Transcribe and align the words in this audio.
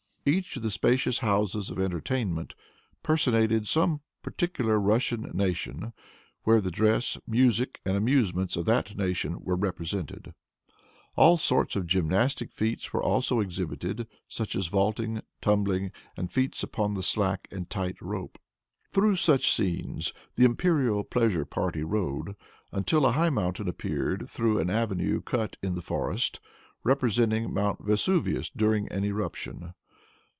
Each 0.23 0.55
of 0.55 0.61
the 0.61 0.69
spacious 0.69 1.17
houses 1.17 1.71
of 1.71 1.79
entertainment 1.79 2.53
personated 3.01 3.67
some 3.67 4.01
particular 4.21 4.79
Russian 4.79 5.21
nation, 5.33 5.93
where 6.43 6.61
the 6.61 6.69
dress, 6.69 7.17
music 7.25 7.81
and 7.85 7.97
amusements 7.97 8.55
of 8.55 8.65
that 8.65 8.95
nation 8.95 9.39
were 9.43 9.55
represented. 9.55 10.35
All 11.15 11.37
sorts 11.37 11.75
of 11.75 11.87
gymnastic 11.87 12.51
feats 12.53 12.93
were 12.93 13.01
also 13.01 13.39
exhibited, 13.39 14.05
such 14.27 14.55
as 14.55 14.67
vaulting, 14.67 15.21
tumbling 15.41 15.91
and 16.15 16.31
feats 16.31 16.61
upon 16.61 16.93
the 16.93 17.01
slack 17.01 17.47
and 17.49 17.67
tight 17.67 17.99
rope. 17.99 18.37
Through 18.91 19.15
such 19.15 19.51
scenes 19.51 20.13
the 20.35 20.45
imperial 20.45 21.03
pleasure 21.03 21.45
party 21.45 21.83
rode, 21.83 22.35
until 22.71 23.07
a 23.07 23.13
high 23.13 23.31
mountain 23.31 23.67
appeared 23.67 24.29
through 24.29 24.59
an 24.59 24.69
avenue 24.69 25.19
cut 25.21 25.57
in 25.63 25.73
the 25.73 25.81
forest, 25.81 26.39
representing 26.83 27.51
Mount 27.51 27.83
Vesuvius 27.83 28.51
during 28.51 28.87
an 28.91 29.03
eruption. 29.03 29.73